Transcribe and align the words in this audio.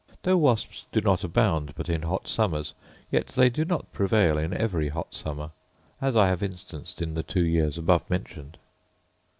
Though 0.23 0.37
wasps 0.37 0.87
do 0.91 0.99
not 0.99 1.23
abound 1.23 1.75
but 1.75 1.87
in 1.87 2.01
hot 2.01 2.27
summers, 2.27 2.73
yet 3.11 3.27
they 3.27 3.51
do 3.51 3.63
not 3.63 3.93
prevail 3.93 4.35
in 4.35 4.51
every 4.51 4.89
hot 4.89 5.13
summer, 5.13 5.51
as 6.01 6.15
I 6.15 6.27
have 6.27 6.41
instanced 6.41 7.03
in 7.03 7.13
the 7.13 7.21
two 7.21 7.45
years 7.45 7.77
above 7.77 8.09
mentioned. 8.09 8.57